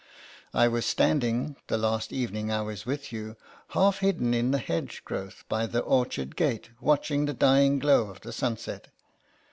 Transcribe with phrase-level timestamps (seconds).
[0.51, 3.35] I was standing, the last evening I was with you,
[3.77, 7.33] half hidden in the hedge GABRIEL ERNEST 57 growth by the orchard gate, watching the
[7.33, 8.87] dying glow of the sunset.